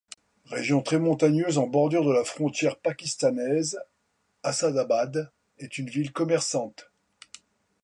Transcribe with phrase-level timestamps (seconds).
[0.47, 3.79] Région très montagneuse en bordure de la frontière pakistanaise,
[4.41, 6.89] Assadâbâd est une ville commerçante.